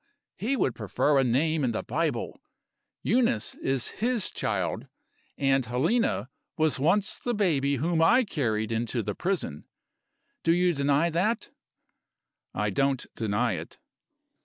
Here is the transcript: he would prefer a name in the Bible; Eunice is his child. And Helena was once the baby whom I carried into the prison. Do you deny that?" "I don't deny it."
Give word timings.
he 0.35 0.57
would 0.57 0.73
prefer 0.73 1.19
a 1.19 1.23
name 1.23 1.63
in 1.63 1.73
the 1.73 1.83
Bible; 1.83 2.41
Eunice 3.03 3.53
is 3.53 3.89
his 3.99 4.31
child. 4.31 4.87
And 5.37 5.63
Helena 5.63 6.27
was 6.57 6.79
once 6.79 7.19
the 7.19 7.35
baby 7.35 7.75
whom 7.75 8.01
I 8.01 8.23
carried 8.23 8.71
into 8.71 9.03
the 9.03 9.13
prison. 9.13 9.63
Do 10.41 10.53
you 10.53 10.73
deny 10.73 11.11
that?" 11.11 11.49
"I 12.51 12.71
don't 12.71 13.05
deny 13.13 13.53
it." 13.53 13.77